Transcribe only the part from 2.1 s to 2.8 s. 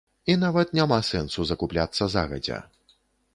загадзя.